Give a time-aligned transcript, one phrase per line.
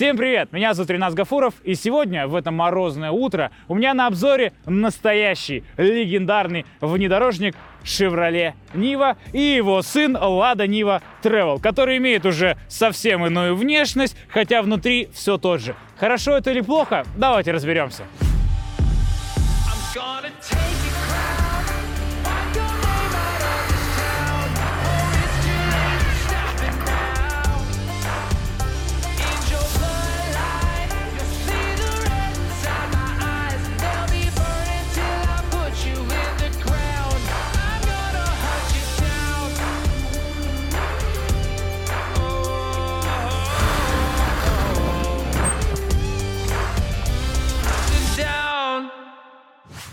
[0.00, 0.50] Всем привет!
[0.50, 5.62] Меня зовут Ренас Гафуров, и сегодня, в это морозное утро, у меня на обзоре настоящий
[5.76, 13.54] легендарный внедорожник Chevrolet Niva и его сын Lada Niva Travel, который имеет уже совсем иную
[13.54, 15.76] внешность, хотя внутри все тот же.
[15.98, 17.04] Хорошо это или плохо?
[17.18, 18.04] Давайте разберемся.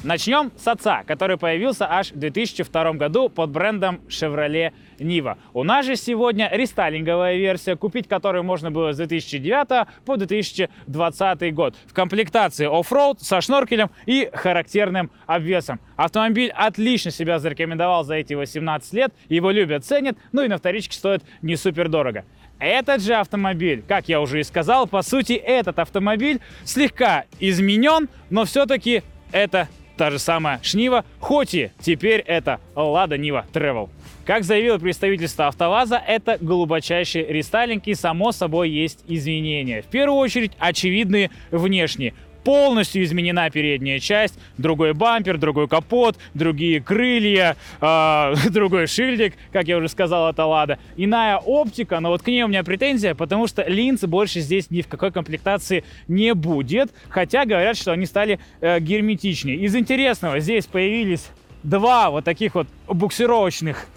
[0.08, 5.38] Начнем с отца, который появился аж в 2002 году под брендом Chevrolet Niva.
[5.52, 11.76] У нас же сегодня рестайлинговая версия, купить которую можно было с 2009 по 2020 год.
[11.88, 15.82] В комплектации оффроуд со шноркелем и характерным обвесом.
[15.98, 20.96] Автомобиль отлично себя зарекомендовал за эти 18 лет, его любят, ценят, ну и на вторичке
[20.96, 22.24] стоит не супер дорого.
[22.60, 28.46] Этот же автомобиль, как я уже и сказал, по сути этот автомобиль слегка изменен, но
[28.46, 33.90] все-таки это та же самая Шнива, хоть и теперь это Лада Нива Travel.
[34.26, 39.82] Как заявило представительство АвтоВАЗа, это глубочайший рестайлинг и само собой есть изменения.
[39.82, 42.14] В первую очередь очевидные внешние.
[42.48, 49.76] Полностью изменена передняя часть, другой бампер, другой капот, другие крылья, э, другой шильдик, как я
[49.76, 50.80] уже сказал, это Лада.
[50.96, 54.82] Иная оптика, но вот к ней у меня претензия, потому что линз больше здесь ни
[54.82, 59.58] в какой комплектации не будет, хотя говорят, что они стали э, герметичнее.
[59.58, 61.28] Из интересного, здесь появились
[61.64, 63.88] два вот таких вот буксировочных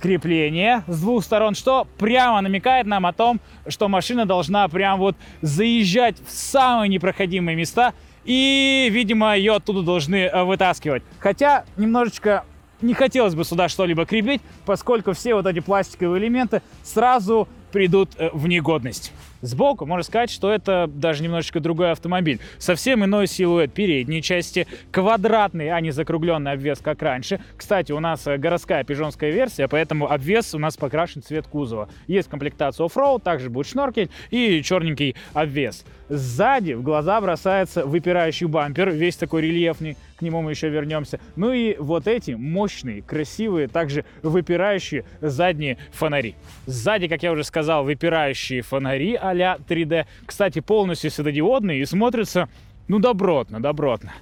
[0.00, 5.16] крепления с двух сторон, что прямо намекает нам о том, что машина должна прям вот
[5.42, 11.02] заезжать в самые непроходимые места и, видимо, ее оттуда должны э, вытаскивать.
[11.18, 12.44] Хотя немножечко
[12.80, 18.30] не хотелось бы сюда что-либо крепить, поскольку все вот эти пластиковые элементы сразу придут э,
[18.32, 19.12] в негодность.
[19.46, 22.40] Сбоку можно сказать, что это даже немножечко другой автомобиль.
[22.58, 27.40] Совсем иной силуэт передней части, квадратный, а не закругленный обвес, как раньше.
[27.56, 31.88] Кстати, у нас э, городская пижонская версия, поэтому обвес у нас покрашен цвет кузова.
[32.06, 35.84] Есть комплектация оффроуд, также будет шноркель и черненький обвес.
[36.08, 41.18] Сзади в глаза бросается выпирающий бампер, весь такой рельефный, к нему мы еще вернемся.
[41.34, 46.36] Ну и вот эти мощные, красивые, также выпирающие задние фонари.
[46.66, 50.06] Сзади, как я уже сказал, выпирающие фонари а-ля 3D.
[50.24, 52.48] Кстати, полностью светодиодные и смотрятся,
[52.86, 54.12] ну, добротно, добротно.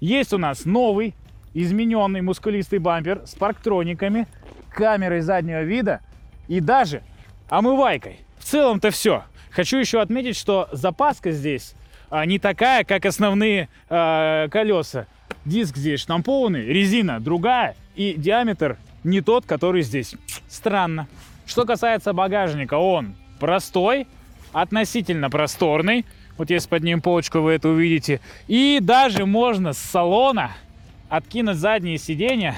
[0.00, 1.14] Есть у нас новый,
[1.54, 4.26] измененный мускулистый бампер с парктрониками,
[4.70, 6.00] камерой заднего вида
[6.48, 7.02] и даже
[7.48, 8.20] омывайкой.
[8.38, 9.24] В целом-то все.
[9.58, 11.74] Хочу еще отметить, что запаска здесь
[12.10, 15.08] а, не такая, как основные а, колеса.
[15.44, 20.14] Диск здесь штампованный, резина другая и диаметр не тот, который здесь.
[20.46, 21.08] Странно.
[21.44, 24.06] Что касается багажника, он простой,
[24.52, 26.06] относительно просторный.
[26.36, 28.20] Вот если поднимем полочку, вы это увидите.
[28.46, 30.52] И даже можно с салона
[31.08, 32.54] откинуть задние сиденья.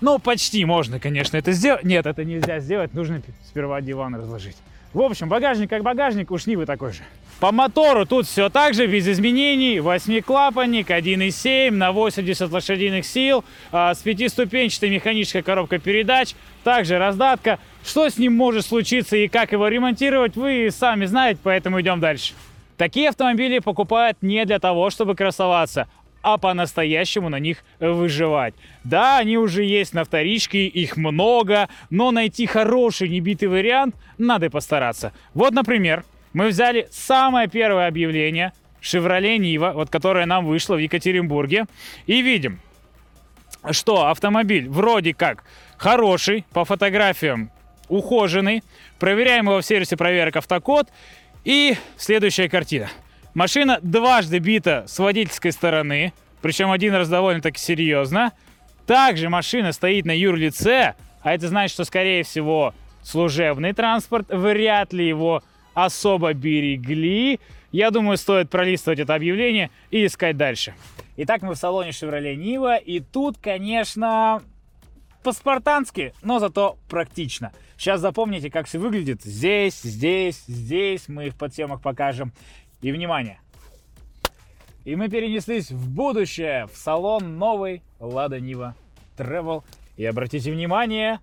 [0.00, 1.84] Ну, почти можно, конечно, это сделать.
[1.84, 2.94] Нет, это нельзя сделать.
[2.94, 4.56] Нужно сперва диван разложить.
[4.94, 7.02] В общем, багажник как багажник, уж не вы такой же.
[7.40, 9.80] По мотору тут все так же, без изменений.
[9.80, 16.34] Восьмиклапанник, 1.7 на 80 лошадиных сил, а, с пятиступенчатой механической коробкой передач.
[16.62, 17.58] Также раздатка.
[17.84, 22.34] Что с ним может случиться и как его ремонтировать, вы сами знаете, поэтому идем дальше.
[22.76, 25.88] Такие автомобили покупают не для того, чтобы красоваться,
[26.22, 28.54] а по-настоящему на них выживать.
[28.84, 35.12] Да, они уже есть на вторичке, их много, но найти хороший небитый вариант надо постараться.
[35.34, 41.66] Вот, например, мы взяли самое первое объявление Chevrolet Niva, вот которое нам вышло в Екатеринбурге,
[42.06, 42.60] и видим,
[43.70, 45.44] что автомобиль вроде как
[45.76, 47.50] хороший, по фотографиям
[47.88, 48.62] ухоженный.
[48.98, 50.88] Проверяем его в сервисе проверок автокод.
[51.44, 52.88] И следующая картина.
[53.34, 56.12] Машина дважды бита с водительской стороны,
[56.42, 58.32] причем один раз довольно-таки серьезно.
[58.86, 65.06] Также машина стоит на юрлице, а это значит, что, скорее всего, служебный транспорт, вряд ли
[65.06, 65.42] его
[65.74, 67.40] особо берегли.
[67.70, 70.74] Я думаю, стоит пролистывать это объявление и искать дальше.
[71.16, 74.42] Итак, мы в салоне Chevrolet Niva, и тут, конечно,
[75.22, 77.52] по-спартански, но зато практично.
[77.76, 79.22] Сейчас запомните, как все выглядит.
[79.22, 81.08] Здесь, здесь, здесь.
[81.08, 82.32] Мы в подсъемах покажем.
[82.80, 83.41] И внимание!
[84.84, 88.74] И мы перенеслись в будущее, в салон новой Лада Нива
[89.16, 89.62] Travel.
[89.96, 91.20] И обратите внимание,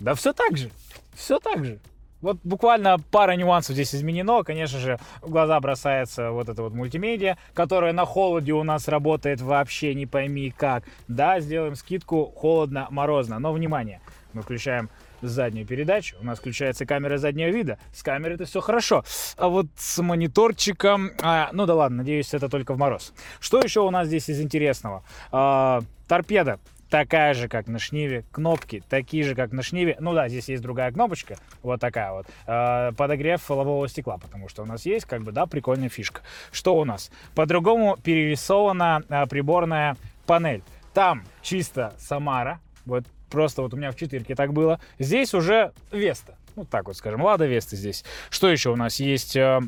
[0.00, 0.70] да все так же,
[1.14, 1.78] все так же.
[2.20, 4.42] Вот буквально пара нюансов здесь изменено.
[4.44, 9.42] Конечно же, в глаза бросается вот эта вот мультимедиа, которая на холоде у нас работает
[9.42, 10.84] вообще не пойми как.
[11.06, 13.38] Да, сделаем скидку холодно-морозно.
[13.38, 14.00] Но внимание,
[14.32, 14.88] мы включаем
[15.28, 17.78] заднюю передачу, у нас включается камера заднего вида.
[17.92, 19.04] С камерой это все хорошо.
[19.36, 21.10] А вот с мониторчиком...
[21.22, 23.12] а, ну да ладно, надеюсь, это только в мороз.
[23.40, 25.04] Что еще у нас здесь из интересного?
[25.30, 26.58] А, торпеда
[26.94, 28.24] такая же, как на шниве.
[28.30, 29.96] Кнопки такие же, как на шниве.
[29.98, 32.26] Ну да, здесь есть другая кнопочка, вот такая вот.
[32.46, 36.20] Э, подогрев лобового стекла, потому что у нас есть, как бы, да, прикольная фишка.
[36.52, 37.10] Что у нас?
[37.34, 40.62] По-другому перерисована э, приборная панель.
[40.92, 44.80] Там чисто Самара, вот просто вот у меня в четырке так было.
[44.98, 46.36] Здесь уже Веста.
[46.56, 48.04] Вот так вот скажем, Лада Веста здесь.
[48.30, 49.36] Что еще у нас есть?
[49.36, 49.60] Э,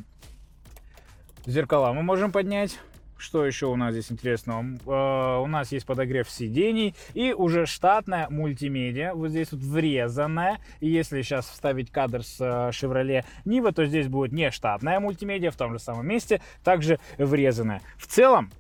[1.47, 2.79] зеркала мы можем поднять.
[3.19, 4.65] Что еще у нас здесь интересного?
[4.87, 9.15] Э, у нас есть подогрев сидений и уже штатная мультимедиа.
[9.15, 10.59] Вот здесь вот врезанная.
[10.81, 15.51] И если сейчас вставить кадр с э, Chevrolet Niva, то здесь будет не штатная мультимедиа
[15.51, 17.81] в том же самом месте, также врезанная.
[17.97, 18.53] В целом,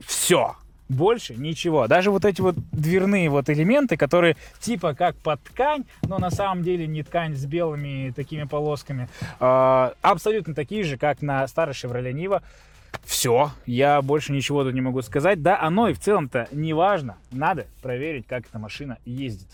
[0.00, 0.56] все.
[0.90, 1.86] Больше ничего.
[1.86, 6.64] Даже вот эти вот дверные вот элементы, которые типа как под ткань, но на самом
[6.64, 9.08] деле не ткань с белыми такими полосками,
[9.38, 12.42] э, абсолютно такие же, как на старой Chevrolet Niva.
[13.04, 15.40] Все, я больше ничего тут не могу сказать.
[15.42, 17.18] Да, оно и в целом-то не важно.
[17.30, 19.46] Надо проверить, как эта машина ездит.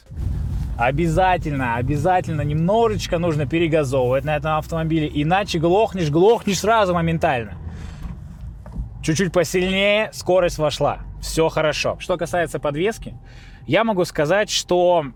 [0.79, 7.59] Обязательно, обязательно немножечко нужно перегазовывать на этом автомобиле, иначе глохнешь, глохнешь сразу моментально.
[9.03, 11.01] Чуть-чуть посильнее, скорость вошла.
[11.27, 11.97] Все хорошо.
[11.99, 13.17] Что касается подвески,
[13.67, 15.07] я могу сказать, что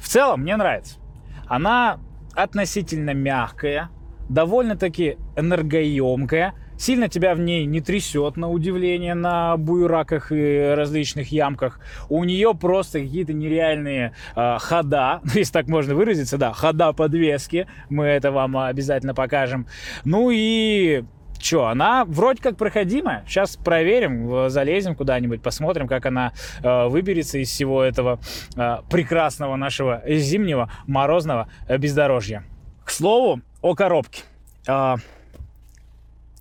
[0.00, 0.98] в целом мне нравится.
[1.46, 2.00] Она
[2.34, 3.90] относительно мягкая,
[4.30, 11.78] довольно-таки энергоемкая, сильно тебя в ней не трясет, на удивление, на буераках и различных ямках.
[12.08, 18.06] У нее просто какие-то нереальные э, хода, если так можно выразиться, да, хода подвески, мы
[18.06, 19.66] это вам обязательно покажем.
[20.04, 21.04] Ну и
[21.42, 23.24] Че, она вроде как проходимая.
[23.26, 28.20] Сейчас проверим, залезем куда-нибудь, посмотрим, как она э, выберется из всего этого
[28.56, 32.44] э, прекрасного нашего зимнего морозного бездорожья.
[32.84, 34.22] К слову о коробке.
[34.68, 34.94] Э,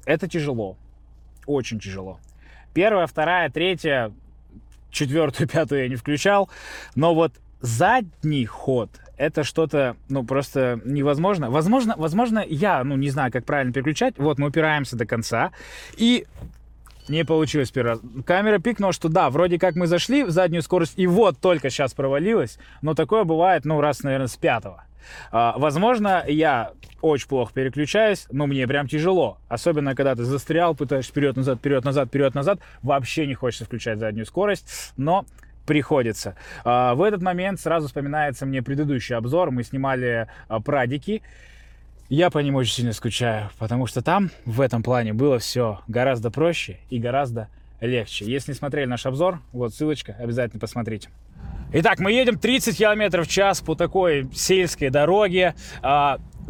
[0.06, 0.78] это тяжело.
[1.48, 2.20] Очень тяжело.
[2.76, 4.12] Первая, вторая, третья,
[4.92, 6.48] четвертую, пятую я не включал.
[6.94, 11.52] Но вот задний ход это что-то, ну, просто невозможно.
[11.52, 14.16] Возможно, возможно, я, ну, не знаю, как правильно переключать.
[14.18, 15.52] Вот, мы упираемся до конца.
[15.96, 16.26] И
[17.08, 18.00] не получилось первый раз.
[18.26, 21.94] Камера пикнула, что да, вроде как мы зашли в заднюю скорость, и вот только сейчас
[21.94, 22.58] провалилось.
[22.82, 24.86] Но такое бывает, ну, раз, наверное, с пятого.
[25.32, 26.72] А, возможно, я
[27.02, 29.38] очень плохо переключаюсь, но мне прям тяжело.
[29.50, 32.60] Особенно, когда ты застрял, пытаешься вперед-назад, вперед-назад, вперед-назад.
[32.82, 35.26] Вообще не хочется включать заднюю скорость, но
[35.72, 36.36] приходится.
[36.66, 39.52] А, в этот момент сразу вспоминается мне предыдущий обзор.
[39.52, 41.22] Мы снимали а, прадики.
[42.10, 46.30] Я по ним очень сильно скучаю, потому что там в этом плане было все гораздо
[46.30, 47.48] проще и гораздо
[47.80, 48.26] легче.
[48.26, 51.08] Если не смотрели наш обзор, вот ссылочка, обязательно посмотрите.
[51.72, 55.56] Итак, мы едем 30 км в час по такой сельской дороге.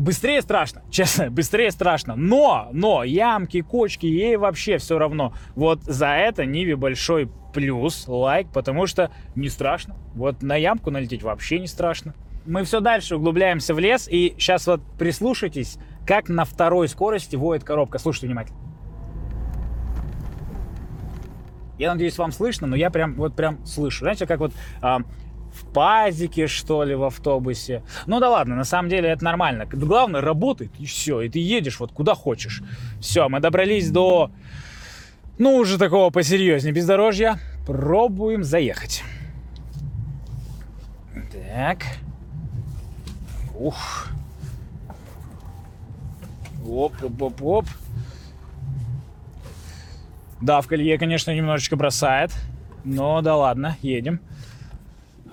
[0.02, 2.16] Быстрее страшно, честно, быстрее страшно.
[2.16, 5.36] Но, но, ямки, кочки, ей вообще все равно.
[5.54, 9.96] Вот за это Ниве большой плюс, лайк, потому что не страшно.
[10.16, 12.16] Вот на ямку налететь вообще не страшно.
[12.48, 15.78] Мы все дальше углубляемся в лес, и сейчас вот прислушайтесь,
[16.08, 18.00] как на второй скорости воет коробка.
[18.00, 18.58] Слушайте внимательно.
[21.78, 24.06] Я надеюсь, вам слышно, но я прям вот прям слышу.
[24.06, 25.02] Знаете, как вот а,
[25.54, 27.84] в пазике, что ли, в автобусе.
[28.06, 29.66] Ну да ладно, на самом деле это нормально.
[29.66, 31.22] Главное, работает, и все.
[31.22, 32.62] И ты едешь вот куда хочешь.
[33.00, 34.32] Все, мы добрались до,
[35.38, 37.40] ну, уже такого посерьезнее бездорожья.
[37.66, 39.04] Пробуем заехать.
[41.32, 41.80] Так.
[43.58, 44.10] Ух.
[46.64, 47.66] Оп, оп, оп, оп.
[50.42, 52.32] Да, в колье, конечно, немножечко бросает.
[52.84, 54.20] Но да ладно, едем.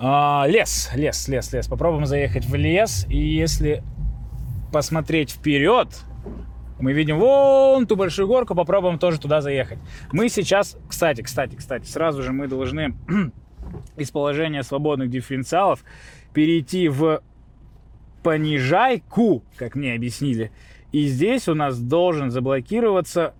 [0.01, 1.67] А, лес, лес, лес, лес.
[1.67, 3.05] Попробуем заехать в лес.
[3.09, 3.83] И если
[4.71, 5.89] посмотреть вперед,
[6.79, 9.77] мы видим вон ту большую горку, попробуем тоже туда заехать.
[10.13, 12.95] Мы сейчас, кстати, кстати, кстати, сразу же мы должны
[13.97, 15.83] из положения свободных дифференциалов
[16.33, 17.21] перейти в
[18.23, 20.53] понижайку, как мне объяснили.
[20.93, 23.33] И здесь у нас должен заблокироваться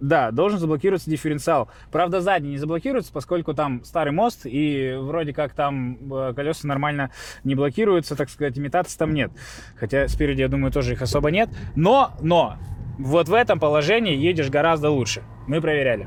[0.00, 1.68] да, должен заблокироваться дифференциал.
[1.92, 7.10] Правда, задний не заблокируется, поскольку там старый мост, и вроде как там э, колеса нормально
[7.44, 9.30] не блокируются, так сказать, имитации там нет.
[9.76, 11.50] Хотя спереди, я думаю, тоже их особо нет.
[11.76, 12.56] Но, но,
[12.98, 15.22] вот в этом положении едешь гораздо лучше.
[15.46, 16.06] Мы проверяли.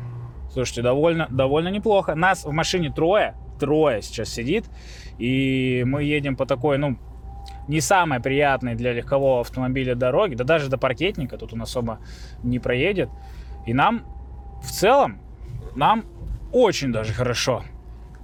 [0.51, 2.15] Слушайте, довольно, довольно неплохо.
[2.15, 4.65] Нас в машине трое, трое сейчас сидит,
[5.17, 6.97] и мы едем по такой, ну,
[7.67, 11.99] не самой приятной для легкового автомобиля дороги, да даже до паркетника тут он особо
[12.43, 13.09] не проедет.
[13.65, 14.05] И нам
[14.63, 15.19] в целом,
[15.75, 16.05] нам
[16.51, 17.63] очень даже хорошо.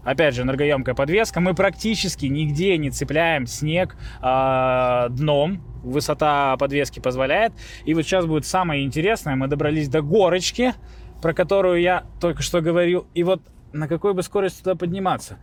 [0.03, 1.39] Опять же, энергоемкая подвеска.
[1.39, 5.61] Мы практически нигде не цепляем снег а, дном.
[5.83, 7.53] Высота подвески позволяет.
[7.85, 9.35] И вот сейчас будет самое интересное.
[9.35, 10.73] Мы добрались до горочки,
[11.21, 13.07] про которую я только что говорил.
[13.13, 13.41] И вот
[13.73, 15.37] на какой бы скорости туда подниматься?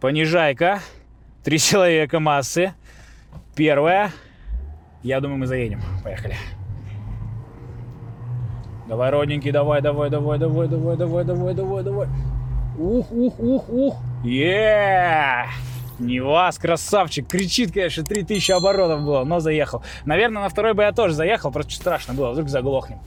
[0.00, 0.80] Понижайка.
[1.42, 2.74] Три человека массы.
[3.56, 4.12] Первая.
[5.02, 5.80] Я думаю, мы заедем.
[6.02, 6.36] Поехали.
[8.86, 12.08] Давай, родненький, давай, давай, давай, давай, давай, давай, давай, давай, давай.
[12.78, 13.96] Ух, ух, ух, ух.
[14.24, 15.46] Е!
[15.98, 17.26] Не вас, красавчик.
[17.28, 19.82] Кричит, конечно, 3000 оборотов было, но заехал.
[20.04, 22.98] Наверное, на второй бы я тоже заехал, просто страшно было, вдруг заглохнем.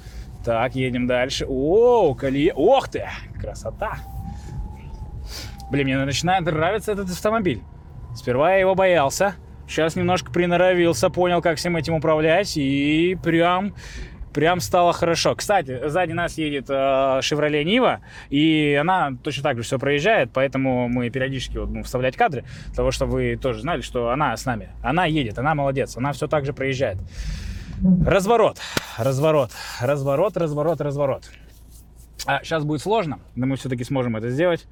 [0.46, 1.46] Так, едем дальше.
[1.48, 2.54] О, колея.
[2.56, 3.08] Ох ты,
[3.40, 3.98] красота.
[5.70, 7.62] Блин, мне начинает нравиться этот автомобиль.
[8.16, 9.36] Сперва я его боялся.
[9.68, 12.56] Сейчас немножко приноровился, понял, как всем этим управлять.
[12.56, 13.74] И прям,
[14.38, 15.34] прям стало хорошо.
[15.34, 18.02] Кстати, сзади нас едет э, Chevrolet Niva.
[18.30, 20.30] И она точно так же все проезжает.
[20.32, 22.44] Поэтому мы периодически вот, будем вставлять кадры.
[22.76, 24.70] Того, чтобы вы тоже знали, что она с нами.
[24.84, 25.98] Она едет, она молодец.
[25.98, 27.00] Она все так же проезжает.
[28.06, 28.60] Разворот,
[29.00, 29.50] разворот,
[29.82, 31.24] разворот, разворот, разворот.
[32.28, 34.68] А, сейчас будет сложно, но мы все-таки сможем это сделать.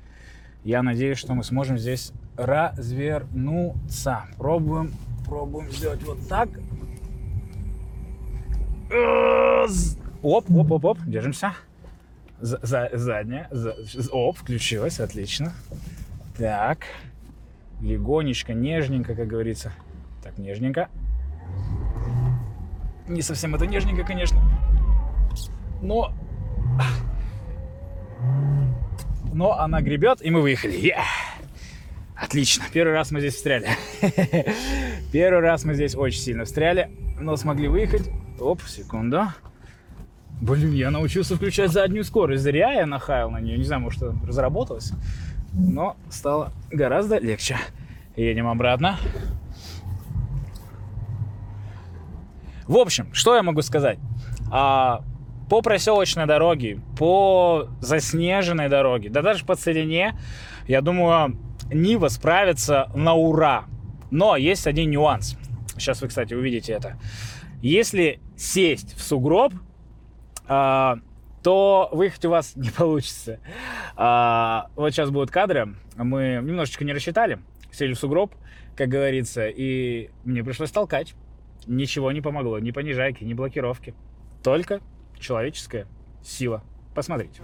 [0.63, 4.25] Я надеюсь, что мы сможем здесь развернуться.
[4.38, 4.93] Пробуем,
[5.25, 6.50] пробуем сделать вот так.
[8.89, 9.65] Э,
[10.21, 11.53] Оп, оп, оп, оп, держимся.
[12.39, 13.75] За, за- задняя, за-
[14.11, 15.53] оп, включилась, отлично.
[16.37, 16.79] Так,
[17.81, 19.71] легонечко, нежненько, как говорится.
[20.23, 20.89] Так, нежненько.
[23.07, 24.41] Не совсем это нежненько, конечно.
[25.81, 26.13] Но...
[29.33, 30.75] Но она гребет, и мы выехали.
[30.77, 30.97] Е!
[32.15, 32.63] Отлично.
[32.71, 33.67] Первый раз мы здесь встряли.
[35.11, 36.89] Первый раз мы здесь очень сильно встряли,
[37.19, 38.09] но смогли выехать.
[38.39, 39.27] Оп, секунду.
[40.41, 42.43] Блин, я научился включать заднюю скорость.
[42.43, 43.57] Зря я нахаял на нее.
[43.57, 44.91] Не знаю, может, разработалось.
[45.53, 47.57] Но стало гораздо легче.
[48.15, 48.97] Едем обратно.
[52.67, 53.99] В общем, что я могу сказать?
[54.51, 55.03] А,
[55.49, 60.17] по проселочной дороге, по заснеженной дороге, да даже по целине,
[60.67, 61.37] я думаю,
[61.71, 63.65] Нива справится на ура.
[64.11, 65.37] Но есть один нюанс.
[65.77, 66.98] Сейчас вы, кстати, увидите это.
[67.62, 69.53] Если сесть в сугроб,
[70.48, 71.00] а,
[71.44, 73.39] то выехать у вас не получится.
[73.96, 75.75] А, вот сейчас будут кадры.
[75.96, 77.39] Мы немножечко не рассчитали,
[77.72, 78.34] сели в сугроб,
[78.75, 81.15] как говорится, и мне пришлось толкать.
[81.67, 83.96] Ничего не помогло, ни понижайки, ни блокировки.
[84.44, 84.82] Только
[85.20, 85.88] человеческая
[86.24, 86.63] сила.
[86.94, 87.41] Посмотрите.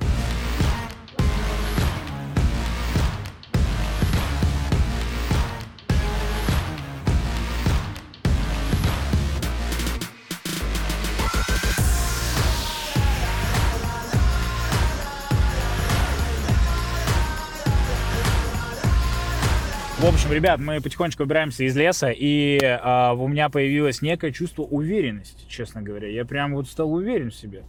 [20.02, 24.64] В общем, ребят, мы потихонечку убираемся из леса, и а, у меня появилось некое чувство
[24.64, 26.08] уверенности, честно говоря.
[26.08, 27.66] Я прям вот стал уверен в себе.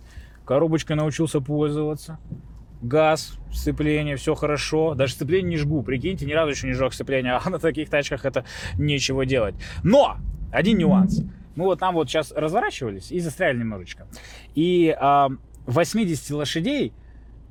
[0.46, 2.18] Коробочкой научился пользоваться.
[2.80, 4.94] Газ, сцепление, все хорошо.
[4.94, 5.82] Даже сцепление не жгу.
[5.82, 8.46] Прикиньте, ни разу еще не жег сцепление, а на таких тачках это
[8.78, 9.54] нечего делать.
[9.82, 10.16] Но!
[10.50, 11.20] Один нюанс.
[11.54, 14.06] Мы вот там вот сейчас разворачивались и застряли немножечко.
[14.54, 15.28] И а,
[15.66, 16.94] 80 лошадей,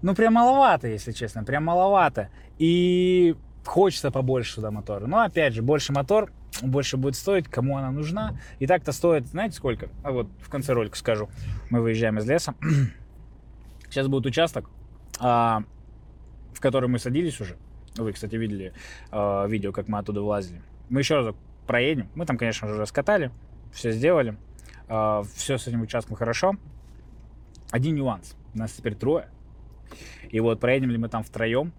[0.02, 2.30] ну прям маловато, если честно, прям маловато.
[2.58, 3.36] И
[3.66, 5.08] хочется побольше туда мотора.
[5.08, 8.40] Но опять же, больше мотор, больше будет стоить, кому она нужна.
[8.60, 9.90] И так-то стоит, знаете сколько?
[10.04, 11.30] А вот в конце ролика скажу.
[11.70, 12.56] Мы выезжаем из леса.
[13.90, 14.70] Сейчас будет участок,
[15.20, 15.64] а,
[16.54, 17.58] в который мы садились уже.
[17.96, 18.74] Вы, кстати, видели
[19.12, 20.62] а, видео, как мы оттуда вылазили.
[20.90, 21.36] Мы еще раз
[21.68, 22.10] проедем.
[22.16, 23.32] Мы там, конечно же, раскатали,
[23.72, 24.36] все сделали.
[24.88, 26.56] все с этим участком хорошо.
[27.72, 28.36] Один нюанс.
[28.54, 29.28] Нас теперь трое.
[30.30, 31.74] И вот проедем ли мы там втроем,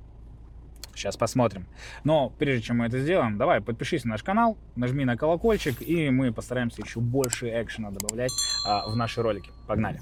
[0.95, 1.67] Сейчас посмотрим.
[2.05, 6.11] Но прежде чем мы это сделаем, давай подпишись на наш канал, нажми на колокольчик, и
[6.11, 8.33] мы постараемся еще больше экшена добавлять
[8.67, 9.51] а, в наши ролики.
[9.67, 10.01] Погнали.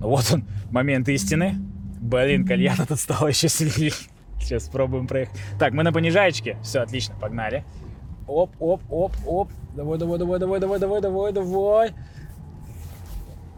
[0.00, 1.56] Ну Вот он, момент истины.
[2.00, 3.92] Блин, кальян тут стал еще сильнее.
[4.38, 5.36] Сейчас спробуем проехать.
[5.58, 6.58] Так, мы на понижаечке.
[6.62, 7.64] Все, отлично, погнали.
[8.26, 9.50] Оп, оп, оп, оп.
[9.74, 11.94] Давай, давай, давай, давай, давай, давай, давай, давай.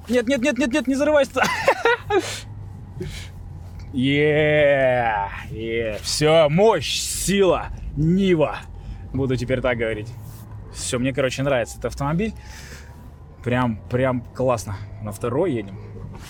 [0.09, 1.43] Нет, нет, нет, нет, нет, не зарывайся.
[3.93, 5.29] Е,
[6.03, 8.59] все, мощь, сила, Нива.
[9.13, 10.09] Буду теперь так говорить.
[10.75, 12.33] Все, мне, короче, нравится этот автомобиль.
[13.43, 14.77] Прям, прям классно.
[15.03, 15.79] На второй едем.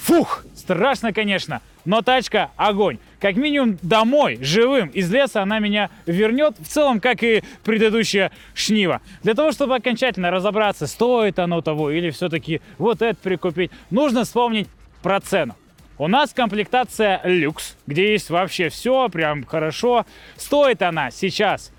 [0.04, 2.98] Фух, страшно, конечно, но тачка огонь.
[3.20, 9.00] Как минимум домой, живым, из леса она меня вернет, в целом, как и предыдущая шнива.
[9.22, 14.68] Для того, чтобы окончательно разобраться, стоит оно того или все-таки вот это прикупить, нужно вспомнить
[15.02, 15.56] про цену.
[15.98, 20.06] У нас комплектация люкс, где есть вообще все, прям хорошо.
[20.36, 21.72] Стоит она сейчас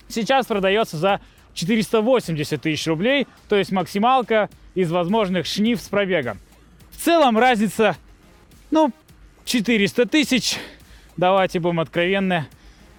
[0.07, 1.21] сейчас продается за
[1.55, 6.39] 480 тысяч рублей, то есть максималка из возможных шнив с пробегом.
[6.93, 7.97] В целом разница,
[8.71, 8.93] ну,
[9.45, 10.57] 400 тысяч,
[11.17, 12.47] давайте будем откровенны,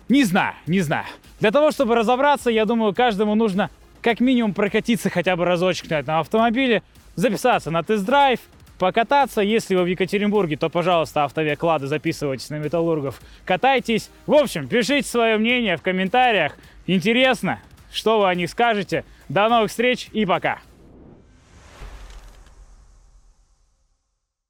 [0.09, 1.05] не знаю, не знаю.
[1.39, 3.69] Для того, чтобы разобраться, я думаю, каждому нужно
[4.01, 6.83] как минимум прокатиться хотя бы разочек на этом автомобиле,
[7.15, 8.39] записаться на тест-драйв,
[8.77, 9.41] покататься.
[9.41, 14.09] Если вы в Екатеринбурге, то, пожалуйста, автовек Лада, записывайтесь на Металлургов, катайтесь.
[14.27, 16.55] В общем, пишите свое мнение в комментариях.
[16.85, 17.59] Интересно,
[17.91, 19.05] что вы о них скажете.
[19.27, 20.59] До новых встреч и пока!